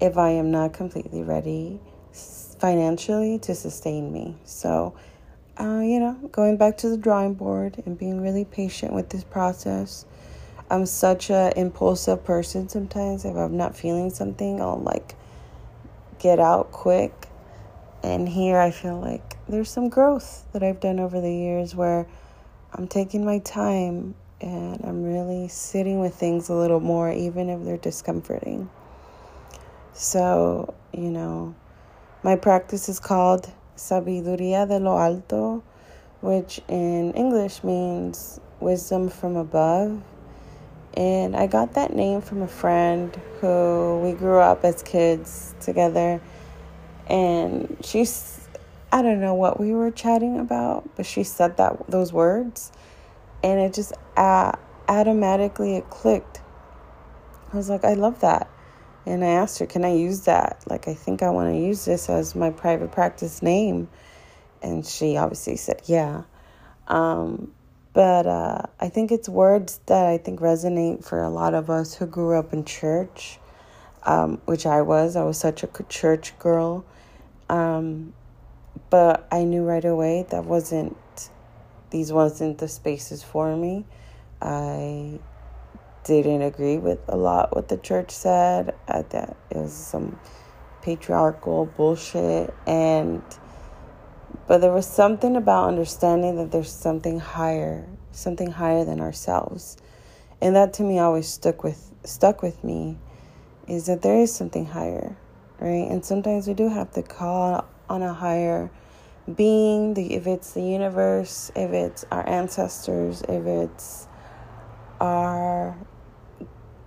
if 0.00 0.16
I 0.16 0.30
am 0.30 0.50
not 0.50 0.72
completely 0.72 1.22
ready 1.22 1.78
financially 2.58 3.38
to 3.40 3.54
sustain 3.54 4.10
me. 4.10 4.34
So, 4.44 4.94
uh, 5.60 5.80
you 5.80 6.00
know, 6.00 6.14
going 6.32 6.56
back 6.56 6.78
to 6.78 6.88
the 6.88 6.96
drawing 6.96 7.34
board 7.34 7.82
and 7.84 7.98
being 7.98 8.22
really 8.22 8.46
patient 8.46 8.94
with 8.94 9.10
this 9.10 9.24
process. 9.24 10.06
I'm 10.70 10.86
such 10.86 11.28
a 11.28 11.52
impulsive 11.54 12.24
person 12.24 12.70
sometimes. 12.70 13.26
If 13.26 13.36
I'm 13.36 13.58
not 13.58 13.76
feeling 13.76 14.08
something, 14.08 14.62
I'll 14.62 14.80
like 14.80 15.14
get 16.22 16.38
out 16.38 16.70
quick. 16.70 17.12
And 18.04 18.28
here 18.28 18.58
I 18.58 18.70
feel 18.70 18.98
like 19.00 19.36
there's 19.48 19.70
some 19.70 19.88
growth 19.88 20.44
that 20.52 20.62
I've 20.62 20.80
done 20.80 21.00
over 21.00 21.20
the 21.20 21.32
years 21.32 21.74
where 21.74 22.06
I'm 22.72 22.86
taking 22.88 23.24
my 23.24 23.40
time 23.40 24.14
and 24.40 24.80
I'm 24.84 25.02
really 25.02 25.48
sitting 25.48 26.00
with 26.00 26.14
things 26.14 26.48
a 26.48 26.54
little 26.54 26.80
more, 26.80 27.12
even 27.12 27.48
if 27.48 27.64
they're 27.64 27.76
discomforting. 27.76 28.70
So, 29.92 30.74
you 30.92 31.10
know, 31.10 31.54
my 32.22 32.36
practice 32.36 32.88
is 32.88 32.98
called 32.98 33.52
Sabiduría 33.76 34.66
de 34.66 34.78
lo 34.78 34.96
Alto, 34.98 35.62
which 36.20 36.60
in 36.68 37.12
English 37.12 37.62
means 37.62 38.40
wisdom 38.60 39.08
from 39.08 39.36
above. 39.36 40.02
And 40.94 41.34
I 41.34 41.46
got 41.46 41.74
that 41.74 41.94
name 41.94 42.20
from 42.20 42.42
a 42.42 42.48
friend 42.48 43.18
who 43.40 44.00
we 44.04 44.12
grew 44.12 44.38
up 44.38 44.64
as 44.64 44.82
kids 44.82 45.54
together. 45.60 46.20
And 47.08 47.76
she's 47.82 48.42
I 48.92 49.00
don't 49.00 49.20
know 49.20 49.32
what 49.32 49.58
we 49.58 49.72
were 49.72 49.90
chatting 49.90 50.38
about, 50.38 50.96
but 50.96 51.06
she 51.06 51.24
said 51.24 51.56
that 51.56 51.88
those 51.88 52.12
words, 52.12 52.70
and 53.42 53.58
it 53.58 53.72
just 53.72 53.94
uh, 54.18 54.52
automatically 54.86 55.76
it 55.76 55.88
clicked. 55.88 56.42
I 57.50 57.56
was 57.56 57.70
like, 57.70 57.84
I 57.84 57.94
love 57.94 58.20
that, 58.20 58.50
and 59.06 59.24
I 59.24 59.28
asked 59.28 59.58
her, 59.60 59.66
"Can 59.66 59.86
I 59.86 59.94
use 59.94 60.22
that? 60.26 60.62
Like, 60.68 60.88
I 60.88 60.94
think 60.94 61.22
I 61.22 61.30
want 61.30 61.54
to 61.54 61.58
use 61.58 61.86
this 61.86 62.10
as 62.10 62.34
my 62.34 62.50
private 62.50 62.92
practice 62.92 63.40
name," 63.40 63.88
and 64.62 64.84
she 64.84 65.16
obviously 65.16 65.56
said, 65.56 65.80
"Yeah." 65.86 66.24
Um, 66.86 67.50
but 67.92 68.26
uh, 68.26 68.62
I 68.80 68.88
think 68.88 69.12
it's 69.12 69.28
words 69.28 69.80
that 69.86 70.06
I 70.06 70.18
think 70.18 70.40
resonate 70.40 71.04
for 71.04 71.22
a 71.22 71.28
lot 71.28 71.54
of 71.54 71.68
us 71.68 71.94
who 71.94 72.06
grew 72.06 72.38
up 72.38 72.52
in 72.52 72.64
church, 72.64 73.38
um, 74.04 74.40
which 74.46 74.66
I 74.66 74.82
was. 74.82 75.16
I 75.16 75.24
was 75.24 75.38
such 75.38 75.62
a 75.62 75.68
church 75.88 76.38
girl. 76.38 76.84
Um, 77.48 78.14
but 78.88 79.26
I 79.30 79.44
knew 79.44 79.64
right 79.64 79.84
away 79.84 80.26
that 80.30 80.44
wasn't 80.44 80.96
these 81.90 82.12
wasn't 82.12 82.58
the 82.58 82.68
spaces 82.68 83.22
for 83.22 83.54
me. 83.54 83.84
I 84.40 85.20
didn't 86.04 86.42
agree 86.42 86.78
with 86.78 86.98
a 87.08 87.16
lot 87.16 87.54
what 87.54 87.68
the 87.68 87.76
church 87.76 88.10
said. 88.10 88.74
I 88.88 89.02
thought 89.02 89.36
it 89.50 89.56
was 89.56 89.72
some 89.72 90.18
patriarchal 90.82 91.66
bullshit 91.66 92.52
and 92.66 93.22
but 94.46 94.60
there 94.60 94.72
was 94.72 94.86
something 94.86 95.36
about 95.36 95.68
understanding 95.68 96.36
that 96.36 96.50
there's 96.50 96.72
something 96.72 97.20
higher, 97.20 97.86
something 98.10 98.50
higher 98.50 98.84
than 98.84 99.00
ourselves. 99.00 99.76
And 100.40 100.56
that 100.56 100.72
to 100.74 100.82
me 100.82 100.98
always 100.98 101.28
stuck 101.28 101.62
with 101.62 101.90
stuck 102.04 102.42
with 102.42 102.64
me 102.64 102.98
is 103.68 103.86
that 103.86 104.02
there 104.02 104.18
is 104.18 104.34
something 104.34 104.66
higher, 104.66 105.16
right? 105.60 105.88
And 105.88 106.04
sometimes 106.04 106.48
we 106.48 106.54
do 106.54 106.68
have 106.68 106.90
to 106.92 107.02
call 107.02 107.64
on 107.88 108.02
a 108.02 108.12
higher 108.12 108.70
being, 109.32 109.94
the, 109.94 110.14
if 110.14 110.26
it's 110.26 110.52
the 110.52 110.62
universe, 110.62 111.52
if 111.54 111.70
it's 111.70 112.04
our 112.10 112.28
ancestors, 112.28 113.22
if 113.28 113.46
it's 113.46 114.08
our, 115.00 115.76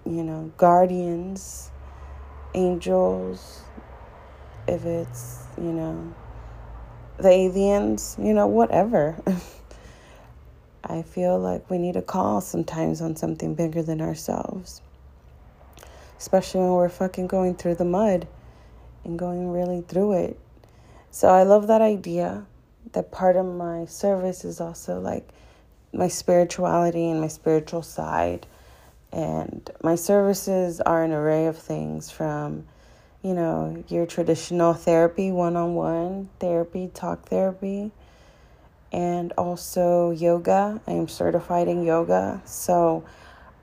you 0.05 0.23
know, 0.23 0.51
guardians, 0.57 1.71
angels, 2.53 3.61
if 4.67 4.85
it's, 4.85 5.45
you 5.57 5.71
know, 5.71 6.13
the 7.17 7.29
aliens, 7.29 8.15
you 8.19 8.33
know, 8.33 8.47
whatever. 8.47 9.15
I 10.83 11.01
feel 11.01 11.39
like 11.39 11.69
we 11.69 11.77
need 11.77 11.95
a 11.95 12.01
call 12.01 12.41
sometimes 12.41 13.01
on 13.01 13.15
something 13.15 13.55
bigger 13.55 13.81
than 13.81 14.01
ourselves. 14.01 14.81
Especially 16.17 16.61
when 16.61 16.71
we're 16.71 16.89
fucking 16.89 17.27
going 17.27 17.55
through 17.55 17.75
the 17.75 17.85
mud 17.85 18.27
and 19.03 19.17
going 19.17 19.51
really 19.51 19.81
through 19.81 20.13
it. 20.13 20.39
So 21.11 21.29
I 21.29 21.43
love 21.43 21.67
that 21.67 21.81
idea 21.81 22.45
that 22.91 23.11
part 23.11 23.35
of 23.35 23.45
my 23.45 23.85
service 23.85 24.45
is 24.45 24.61
also 24.61 24.99
like 24.99 25.27
my 25.93 26.07
spirituality 26.07 27.09
and 27.09 27.21
my 27.21 27.27
spiritual 27.27 27.81
side. 27.81 28.45
And 29.11 29.69
my 29.81 29.95
services 29.95 30.81
are 30.81 31.03
an 31.03 31.11
array 31.11 31.45
of 31.45 31.57
things 31.57 32.11
from, 32.11 32.65
you 33.25 33.33
know, 33.33 33.83
your 33.87 34.05
traditional 34.05 34.75
therapy, 34.75 35.31
one 35.31 35.55
on 35.55 35.73
one 35.73 36.29
therapy, 36.39 36.91
talk 36.93 37.27
therapy, 37.27 37.89
and 38.91 39.33
also 39.35 40.11
yoga. 40.11 40.79
I 40.85 40.91
am 40.91 41.07
certified 41.07 41.67
in 41.67 41.83
yoga. 41.83 42.43
So 42.45 43.03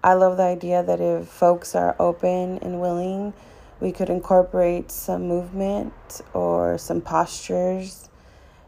I 0.02 0.14
love 0.14 0.37
the 0.37 0.42
idea 0.42 0.83
that 0.83 1.00
if 1.00 1.28
folks 1.28 1.76
are 1.76 1.95
open 2.00 2.59
and 2.59 2.81
willing, 2.81 3.35
we 3.78 3.92
could 3.92 4.11
incorporate 4.11 4.90
some 4.90 5.28
movement 5.28 5.92
or 6.35 6.76
some 6.76 7.00
postures 7.00 8.09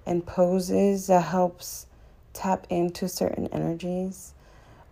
and 0.06 0.24
poses 0.24 1.08
that 1.08 1.24
helps 1.24 1.86
tap 2.34 2.68
into 2.70 3.08
certain 3.08 3.48
energies 3.48 4.33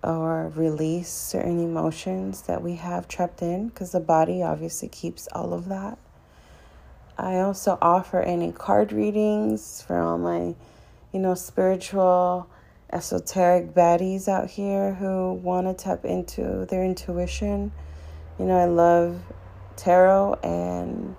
or 0.02 0.52
release 0.56 1.08
certain 1.08 1.60
emotions 1.60 2.42
that 2.42 2.62
we 2.62 2.76
have 2.76 3.06
trapped 3.08 3.42
in 3.42 3.68
because 3.68 3.92
the 3.92 4.00
body 4.00 4.42
obviously 4.42 4.88
keeps 4.88 5.28
all 5.32 5.52
of 5.52 5.68
that. 5.68 5.98
I 7.16 7.38
also 7.38 7.78
offer 7.80 8.20
any 8.20 8.52
card 8.52 8.92
readings 8.92 9.82
for 9.82 10.00
all 10.00 10.18
my, 10.18 10.56
you 11.12 11.20
know, 11.20 11.34
spiritual 11.34 12.48
esoteric 12.92 13.74
baddies 13.74 14.28
out 14.28 14.50
here 14.50 14.94
who 14.94 15.34
want 15.34 15.66
to 15.66 15.84
tap 15.84 16.04
into 16.04 16.66
their 16.66 16.84
intuition. 16.84 17.72
You 18.38 18.46
know, 18.46 18.56
I 18.56 18.64
love 18.64 19.20
tarot 19.76 20.34
and 20.42 21.16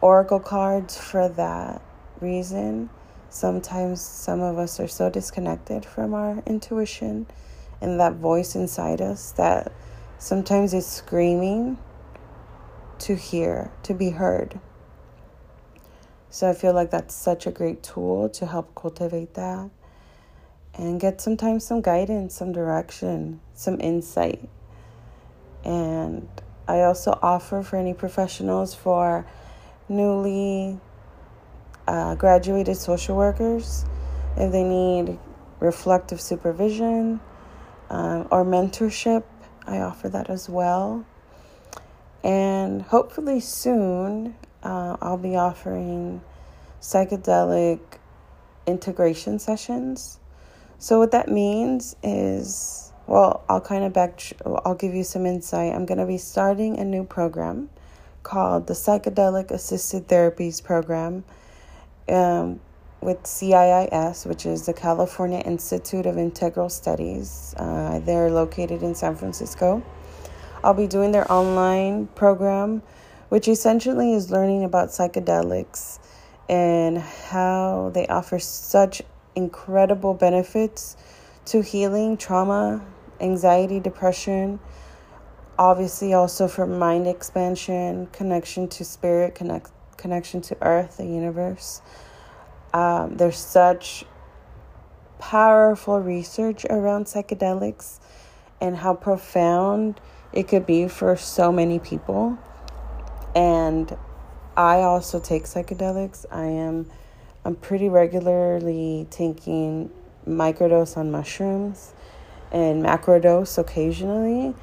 oracle 0.00 0.40
cards 0.40 0.96
for 0.96 1.28
that 1.28 1.82
reason. 2.20 2.88
Sometimes 3.28 4.00
some 4.00 4.40
of 4.40 4.56
us 4.56 4.80
are 4.80 4.88
so 4.88 5.10
disconnected 5.10 5.84
from 5.84 6.14
our 6.14 6.42
intuition 6.46 7.26
and 7.80 8.00
that 8.00 8.14
voice 8.14 8.54
inside 8.54 9.00
us 9.00 9.32
that 9.32 9.72
sometimes 10.18 10.74
is 10.74 10.86
screaming 10.86 11.78
to 12.98 13.14
hear, 13.14 13.70
to 13.84 13.94
be 13.94 14.10
heard. 14.10 14.58
So 16.30 16.50
I 16.50 16.52
feel 16.54 16.72
like 16.72 16.90
that's 16.90 17.14
such 17.14 17.46
a 17.46 17.50
great 17.50 17.82
tool 17.82 18.28
to 18.30 18.46
help 18.46 18.74
cultivate 18.74 19.34
that 19.34 19.70
and 20.74 21.00
get 21.00 21.20
sometimes 21.20 21.64
some 21.64 21.80
guidance, 21.80 22.34
some 22.34 22.52
direction, 22.52 23.40
some 23.54 23.80
insight. 23.80 24.48
And 25.64 26.28
I 26.66 26.82
also 26.82 27.18
offer 27.22 27.62
for 27.62 27.76
any 27.76 27.94
professionals 27.94 28.74
for 28.74 29.26
newly 29.88 30.78
uh, 31.86 32.14
graduated 32.14 32.76
social 32.76 33.16
workers 33.16 33.86
if 34.36 34.52
they 34.52 34.62
need 34.62 35.18
reflective 35.60 36.20
supervision 36.20 37.20
um, 37.90 38.28
or 38.30 38.44
mentorship. 38.44 39.24
I 39.66 39.78
offer 39.78 40.08
that 40.08 40.30
as 40.30 40.48
well. 40.48 41.04
And 42.24 42.82
hopefully 42.82 43.40
soon, 43.40 44.34
uh, 44.62 44.96
I'll 45.00 45.18
be 45.18 45.36
offering 45.36 46.20
psychedelic 46.80 47.80
integration 48.66 49.38
sessions. 49.38 50.18
So, 50.78 50.98
what 50.98 51.10
that 51.12 51.28
means 51.28 51.96
is, 52.02 52.92
well, 53.06 53.44
I'll 53.48 53.60
kind 53.60 53.84
of 53.84 53.92
back, 53.92 54.22
I'll 54.44 54.74
give 54.74 54.94
you 54.94 55.04
some 55.04 55.26
insight. 55.26 55.74
I'm 55.74 55.86
going 55.86 55.98
to 55.98 56.06
be 56.06 56.18
starting 56.18 56.78
a 56.78 56.84
new 56.84 57.04
program 57.04 57.70
called 58.22 58.66
the 58.66 58.74
Psychedelic 58.74 59.50
Assisted 59.50 60.08
Therapies 60.08 60.62
Program 60.62 61.24
um, 62.08 62.60
with 63.00 63.22
CIIS, 63.22 64.26
which 64.26 64.44
is 64.44 64.66
the 64.66 64.72
California 64.72 65.38
Institute 65.40 66.06
of 66.06 66.18
Integral 66.18 66.68
Studies. 66.68 67.54
Uh, 67.56 68.00
they're 68.00 68.30
located 68.30 68.82
in 68.82 68.94
San 68.94 69.14
Francisco. 69.14 69.82
I'll 70.64 70.74
be 70.74 70.88
doing 70.88 71.12
their 71.12 71.30
online 71.30 72.08
program, 72.08 72.82
which 73.28 73.46
essentially 73.46 74.12
is 74.12 74.30
learning 74.30 74.64
about 74.64 74.88
psychedelics 74.88 76.00
and 76.48 76.98
how 76.98 77.90
they 77.94 78.06
offer 78.08 78.38
such 78.38 79.02
incredible 79.36 80.14
benefits 80.14 80.96
to 81.44 81.62
healing 81.62 82.16
trauma, 82.16 82.84
anxiety, 83.20 83.78
depression, 83.78 84.58
obviously 85.58 86.14
also 86.14 86.48
for 86.48 86.66
mind 86.66 87.06
expansion, 87.06 88.06
connection 88.12 88.68
to 88.68 88.84
spirit, 88.84 89.34
connect, 89.34 89.70
connection 89.96 90.40
to 90.40 90.56
earth, 90.62 90.96
the 90.96 91.06
universe. 91.06 91.80
Um, 92.72 93.16
there's 93.16 93.38
such 93.38 94.04
powerful 95.18 96.00
research 96.00 96.64
around 96.66 97.06
psychedelics 97.06 97.98
and 98.60 98.76
how 98.76 98.94
profound 98.94 100.00
it 100.32 100.48
could 100.48 100.66
be 100.66 100.88
for 100.88 101.16
so 101.16 101.50
many 101.50 101.78
people. 101.78 102.38
And 103.34 103.96
I 104.56 104.80
also 104.80 105.20
take 105.20 105.44
psychedelics. 105.44 106.26
I 106.30 106.46
am 106.46 106.90
I'm 107.44 107.54
pretty 107.54 107.88
regularly 107.88 109.06
taking 109.10 109.90
microdose 110.26 110.96
on 110.96 111.10
mushrooms 111.10 111.94
and 112.52 112.82
macrodose 112.82 113.56
occasionally. 113.58 114.54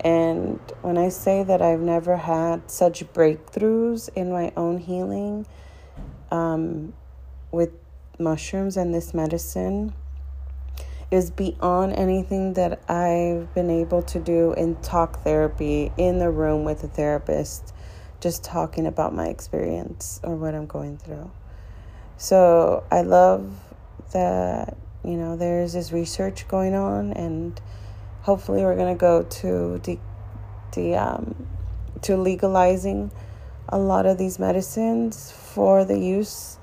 And 0.00 0.58
when 0.82 0.98
I 0.98 1.08
say 1.08 1.44
that 1.44 1.62
I've 1.62 1.80
never 1.80 2.16
had 2.16 2.70
such 2.70 3.04
breakthroughs 3.12 4.10
in 4.14 4.30
my 4.30 4.52
own 4.56 4.78
healing 4.78 5.46
um, 6.30 6.92
with 7.54 7.70
mushrooms 8.18 8.76
and 8.76 8.94
this 8.94 9.14
medicine, 9.14 9.94
is 11.10 11.30
beyond 11.30 11.92
anything 11.92 12.54
that 12.54 12.80
I've 12.90 13.52
been 13.54 13.70
able 13.70 14.02
to 14.02 14.18
do 14.18 14.52
in 14.54 14.76
talk 14.76 15.22
therapy 15.22 15.92
in 15.96 16.18
the 16.18 16.30
room 16.30 16.64
with 16.64 16.82
a 16.82 16.88
therapist, 16.88 17.72
just 18.20 18.42
talking 18.42 18.86
about 18.86 19.14
my 19.14 19.28
experience 19.28 20.20
or 20.22 20.34
what 20.34 20.54
I'm 20.54 20.66
going 20.66 20.98
through. 20.98 21.30
So 22.16 22.84
I 22.90 23.02
love 23.02 23.48
that, 24.12 24.76
you 25.04 25.16
know, 25.16 25.36
there's 25.36 25.74
this 25.74 25.92
research 25.92 26.48
going 26.48 26.74
on, 26.74 27.12
and 27.12 27.60
hopefully 28.22 28.62
we're 28.62 28.76
going 28.76 28.94
to 28.94 28.98
go 28.98 29.22
to 29.22 29.78
the, 29.84 29.98
the, 30.74 30.96
um, 30.96 31.46
to 32.02 32.16
legalizing 32.16 33.10
a 33.68 33.78
lot 33.78 34.06
of 34.06 34.18
these 34.18 34.38
medicines 34.38 35.32
for 35.32 35.84
the 35.84 35.98
use 35.98 36.58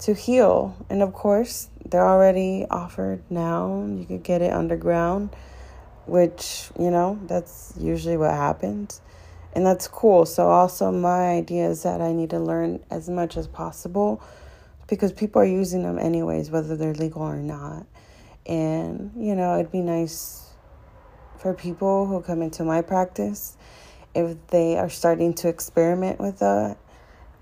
to 0.00 0.14
heal. 0.14 0.76
And 0.90 1.02
of 1.02 1.12
course, 1.12 1.68
they're 1.84 2.06
already 2.06 2.66
offered 2.70 3.22
now. 3.30 3.86
You 3.86 4.04
could 4.04 4.22
get 4.22 4.42
it 4.42 4.52
underground, 4.52 5.30
which, 6.06 6.68
you 6.78 6.90
know, 6.90 7.18
that's 7.26 7.74
usually 7.78 8.16
what 8.16 8.32
happens. 8.32 9.00
And 9.54 9.64
that's 9.64 9.88
cool. 9.88 10.26
So, 10.26 10.48
also, 10.48 10.92
my 10.92 11.30
idea 11.30 11.68
is 11.70 11.82
that 11.84 12.00
I 12.00 12.12
need 12.12 12.30
to 12.30 12.38
learn 12.38 12.84
as 12.90 13.08
much 13.08 13.36
as 13.36 13.46
possible 13.46 14.22
because 14.86 15.12
people 15.12 15.40
are 15.40 15.46
using 15.46 15.82
them 15.82 15.98
anyways, 15.98 16.50
whether 16.50 16.76
they're 16.76 16.94
legal 16.94 17.22
or 17.22 17.36
not. 17.36 17.86
And, 18.44 19.12
you 19.16 19.34
know, 19.34 19.58
it'd 19.58 19.72
be 19.72 19.80
nice 19.80 20.50
for 21.38 21.54
people 21.54 22.06
who 22.06 22.20
come 22.20 22.42
into 22.42 22.64
my 22.64 22.82
practice 22.82 23.56
if 24.14 24.36
they 24.48 24.78
are 24.78 24.88
starting 24.88 25.34
to 25.34 25.48
experiment 25.48 26.18
with 26.18 26.38
that 26.38 26.78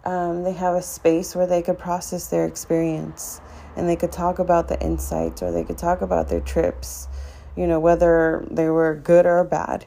um, 0.05 0.43
they 0.43 0.53
have 0.53 0.75
a 0.75 0.83
space 0.83 1.35
where 1.35 1.47
they 1.47 1.63
could 1.63 1.79
process 1.79 2.27
their 2.27 2.47
experience 2.47 3.41
and 3.77 3.89
they 3.89 3.97
could 3.97 4.13
talk 4.13 4.39
about 4.39 4.69
the 4.69 4.81
insights 4.81 5.43
or 5.43 5.51
they 5.51 5.65
could 5.65 5.79
talk 5.79 6.03
about 6.03 6.29
their 6.29 6.41
trips, 6.41 7.09
you 7.57 7.67
know, 7.67 7.81
whether 7.81 8.47
they 8.51 8.69
were 8.69 8.95
good 8.95 9.27
or 9.27 9.43
bad, 9.45 9.87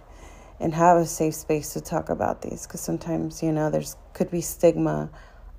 and 0.60 0.74
have 0.74 0.98
a 0.98 1.06
safe 1.06 1.36
space 1.36 1.74
to 1.74 1.82
talk 1.82 2.10
about 2.10 2.42
these. 2.42 2.66
Because 2.66 2.82
sometimes, 2.82 3.44
you 3.44 3.52
know, 3.52 3.70
there's 3.70 3.96
could 4.14 4.32
be 4.32 4.42
stigma 4.42 5.10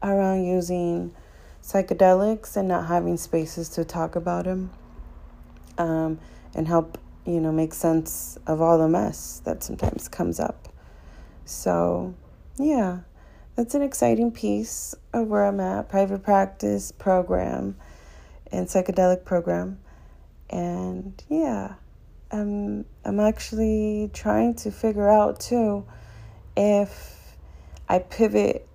around 0.02 0.44
using 0.44 1.14
psychedelics 1.62 2.56
and 2.56 2.68
not 2.68 2.86
having 2.86 3.16
spaces 3.16 3.68
to 3.68 3.84
talk 3.84 4.16
about 4.16 4.44
them 4.44 4.70
um, 5.78 6.18
and 6.54 6.66
help, 6.66 6.98
you 7.24 7.40
know, 7.40 7.52
make 7.52 7.72
sense 7.72 8.38
of 8.46 8.60
all 8.60 8.78
the 8.78 8.88
mess 8.88 9.40
that 9.44 9.62
sometimes 9.62 10.08
comes 10.08 10.40
up. 10.40 10.68
So, 11.44 12.14
yeah 12.58 13.00
that's 13.58 13.74
an 13.74 13.82
exciting 13.82 14.30
piece 14.30 14.94
of 15.12 15.26
where 15.26 15.44
I'm 15.44 15.58
at 15.58 15.88
private 15.88 16.22
practice 16.22 16.92
program 16.92 17.74
and 18.52 18.68
psychedelic 18.68 19.24
program. 19.24 19.80
And 20.48 21.20
yeah, 21.28 21.74
I'm, 22.30 22.84
I'm 23.04 23.18
actually 23.18 24.12
trying 24.14 24.54
to 24.58 24.70
figure 24.70 25.10
out 25.10 25.40
too 25.40 25.84
if 26.56 27.36
I 27.88 27.98
pivot 27.98 28.68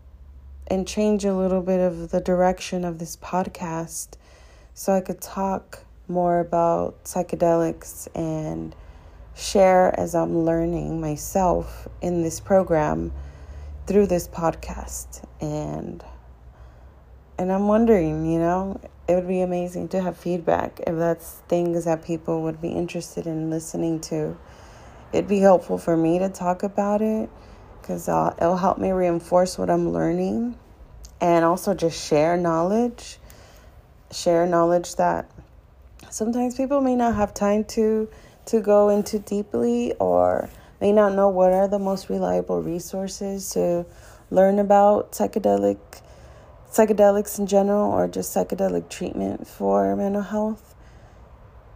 and 0.68 0.86
change 0.86 1.24
a 1.24 1.34
little 1.34 1.62
bit 1.62 1.80
of 1.80 2.12
the 2.12 2.20
direction 2.20 2.84
of 2.84 3.00
this 3.00 3.16
podcast 3.16 4.18
so 4.74 4.92
I 4.92 5.00
could 5.00 5.22
talk 5.22 5.86
more 6.10 6.42
about 6.42 7.06
psychedelics 7.06 8.10
and 8.14 8.76
share 9.34 9.98
as 9.98 10.14
I'm 10.14 10.40
learning 10.40 11.00
myself 11.00 11.88
in 12.02 12.22
this 12.22 12.42
program 12.42 13.14
through 13.86 14.08
this 14.08 14.28
podcast 14.28 15.24
and 15.42 16.04
and 17.38 17.52
I'm 17.52 17.68
wondering, 17.68 18.32
you 18.32 18.40
know, 18.40 18.80
it 19.08 19.16
would 19.16 19.28
be 19.28 19.42
amazing 19.42 19.90
to 19.90 20.02
have 20.02 20.16
feedback 20.16 20.80
if 20.86 20.96
that's 20.96 21.42
things 21.50 21.86
that 21.86 22.06
people 22.06 22.44
would 22.44 22.62
be 22.62 22.70
interested 22.70 23.26
in 23.26 23.50
listening 23.50 24.00
to. 24.02 24.38
It'd 25.12 25.28
be 25.28 25.40
helpful 25.40 25.78
for 25.78 25.98
me 25.98 26.20
to 26.20 26.30
talk 26.30 26.64
about 26.64 27.02
it 27.02 27.30
because 27.82 28.08
uh, 28.08 28.34
it'll 28.38 28.58
help 28.58 28.78
me 28.78 28.92
reinforce 28.92 29.58
what 29.58 29.70
I'm 29.70 29.92
learning 29.92 30.58
and 31.20 31.44
also 31.44 31.74
just 31.74 32.08
share 32.08 32.38
knowledge. 32.38 33.18
Share 34.12 34.46
knowledge 34.46 34.96
that 34.96 35.30
sometimes 36.10 36.56
people 36.56 36.82
may 36.82 36.96
not 36.96 37.16
have 37.16 37.34
time 37.34 37.64
to 37.66 38.08
to 38.46 38.62
go 38.62 38.90
into 38.90 39.20
deeply 39.20 39.94
or 40.00 40.50
may 40.84 40.92
not 40.92 41.14
know 41.14 41.30
what 41.30 41.54
are 41.54 41.70
the 41.70 41.80
most 41.80 42.10
reliable 42.10 42.62
resources 42.62 43.52
to 43.52 43.86
learn 44.30 44.60
about 44.60 45.14
psychedelic 45.14 45.80
psychedelics 46.70 47.40
in 47.40 47.48
general 47.48 47.90
or 47.90 48.06
just 48.06 48.36
psychedelic 48.36 48.90
treatment 48.90 49.48
for 49.48 49.96
mental 49.96 50.22
health 50.22 50.76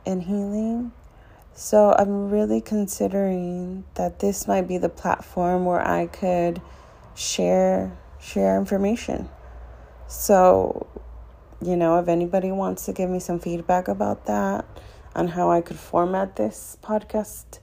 and 0.05 0.23
healing. 0.23 0.91
So 1.53 1.95
I'm 1.97 2.29
really 2.29 2.59
considering 2.59 3.85
that 3.93 4.19
this 4.19 4.45
might 4.45 4.67
be 4.67 4.77
the 4.77 4.89
platform 4.89 5.63
where 5.63 5.79
I 5.79 6.07
could 6.07 6.61
share 7.15 7.97
share 8.19 8.59
information. 8.59 9.29
So, 10.09 10.85
you 11.61 11.77
know, 11.77 11.97
if 11.99 12.09
anybody 12.09 12.51
wants 12.51 12.83
to 12.87 12.91
give 12.91 13.09
me 13.09 13.21
some 13.21 13.39
feedback 13.39 13.87
about 13.87 14.25
that, 14.25 14.65
on 15.15 15.29
how 15.29 15.49
I 15.49 15.61
could 15.61 15.79
format 15.79 16.35
this 16.35 16.77
podcast, 16.83 17.59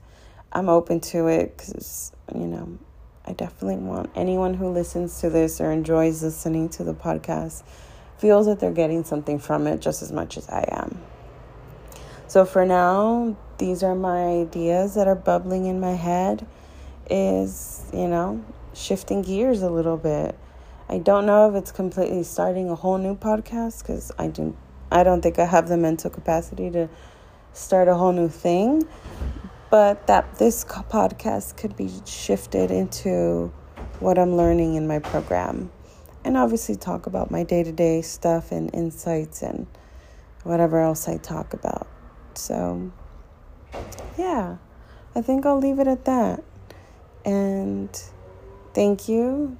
I'm 0.55 0.69
open 0.69 1.01
to 1.01 1.27
it 1.27 1.57
because, 1.57 2.13
you 2.33 2.47
know, 2.47 2.79
I 3.25 3.33
definitely 3.33 3.75
want 3.75 4.09
anyone 4.15 4.53
who 4.53 4.69
listens 4.69 5.19
to 5.19 5.29
this 5.29 5.59
or 5.59 5.69
enjoys 5.69 6.23
listening 6.23 6.69
to 6.69 6.85
the 6.85 6.93
podcast 6.93 7.63
feels 8.17 8.45
that 8.45 8.61
they're 8.61 8.71
getting 8.71 9.03
something 9.03 9.37
from 9.37 9.67
it 9.67 9.81
just 9.81 10.01
as 10.01 10.13
much 10.13 10.37
as 10.37 10.47
I 10.47 10.65
am. 10.71 10.97
So 12.27 12.45
for 12.45 12.65
now, 12.65 13.35
these 13.57 13.83
are 13.83 13.95
my 13.95 14.27
ideas 14.27 14.95
that 14.95 15.07
are 15.07 15.15
bubbling 15.15 15.65
in 15.65 15.81
my 15.81 15.93
head 15.93 16.47
is, 17.09 17.83
you 17.93 18.07
know, 18.07 18.41
shifting 18.73 19.23
gears 19.23 19.61
a 19.61 19.69
little 19.69 19.97
bit. 19.97 20.39
I 20.87 20.99
don't 20.99 21.25
know 21.25 21.49
if 21.49 21.55
it's 21.55 21.73
completely 21.73 22.23
starting 22.23 22.69
a 22.69 22.75
whole 22.75 22.97
new 22.97 23.15
podcast 23.15 23.83
cuz 23.83 24.09
I 24.17 24.27
do 24.27 24.55
I 24.89 25.03
don't 25.03 25.21
think 25.21 25.37
I 25.37 25.45
have 25.45 25.67
the 25.67 25.75
mental 25.75 26.09
capacity 26.09 26.69
to 26.71 26.87
start 27.51 27.89
a 27.89 27.95
whole 27.95 28.13
new 28.13 28.29
thing, 28.29 28.87
but 29.75 30.07
that 30.07 30.37
this 30.37 30.63
podcast 30.63 31.57
could 31.57 31.75
be 31.75 31.91
shifted 32.05 32.71
into 32.71 33.51
what 33.99 34.17
I'm 34.17 34.37
learning 34.37 34.75
in 34.75 34.87
my 34.87 34.99
program. 34.99 35.69
And 36.23 36.37
obviously, 36.37 36.77
talk 36.77 37.07
about 37.07 37.29
my 37.29 37.43
day 37.43 37.61
to 37.61 37.73
day 37.73 38.01
stuff 38.01 38.53
and 38.53 38.73
insights 38.73 39.41
and 39.41 39.67
whatever 40.43 40.79
else 40.79 41.09
I 41.09 41.17
talk 41.17 41.53
about. 41.53 41.87
So, 42.35 42.89
yeah, 44.17 44.55
I 45.13 45.21
think 45.21 45.45
I'll 45.45 45.59
leave 45.59 45.79
it 45.79 45.89
at 45.89 46.05
that. 46.05 46.41
And 47.25 47.89
thank 48.73 49.09
you 49.09 49.57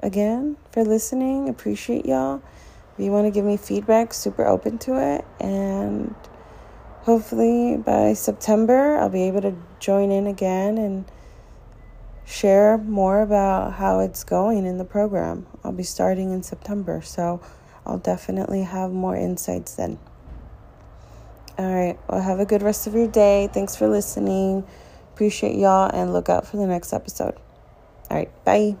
again 0.00 0.58
for 0.70 0.84
listening. 0.84 1.48
Appreciate 1.48 2.06
y'all. 2.06 2.40
If 2.96 3.04
you 3.04 3.10
want 3.10 3.26
to 3.26 3.32
give 3.32 3.44
me 3.44 3.56
feedback, 3.56 4.14
super 4.14 4.46
open 4.46 4.78
to 4.78 5.16
it. 5.16 5.24
And 5.40 6.14
hopefully 7.02 7.76
by 7.76 8.14
September, 8.14 8.96
I'll 8.96 9.08
be 9.08 9.22
able 9.24 9.42
to 9.42 9.54
join 9.78 10.10
in 10.10 10.26
again 10.26 10.78
and 10.78 11.04
share 12.24 12.78
more 12.78 13.20
about 13.20 13.74
how 13.74 14.00
it's 14.00 14.24
going 14.24 14.64
in 14.66 14.78
the 14.78 14.84
program. 14.84 15.46
I'll 15.64 15.72
be 15.72 15.82
starting 15.82 16.30
in 16.32 16.42
September, 16.42 17.02
so 17.02 17.40
I'll 17.84 17.98
definitely 17.98 18.62
have 18.62 18.92
more 18.92 19.16
insights 19.16 19.74
then. 19.74 19.98
All 21.58 21.74
right, 21.74 21.98
well, 22.08 22.20
have 22.20 22.40
a 22.40 22.46
good 22.46 22.62
rest 22.62 22.86
of 22.86 22.94
your 22.94 23.08
day. 23.08 23.48
Thanks 23.52 23.76
for 23.76 23.88
listening. 23.88 24.64
Appreciate 25.12 25.56
y'all 25.56 25.90
and 25.92 26.12
look 26.12 26.28
out 26.28 26.46
for 26.46 26.56
the 26.56 26.66
next 26.66 26.92
episode. 26.92 27.34
All 28.10 28.16
right, 28.16 28.44
bye. 28.44 28.76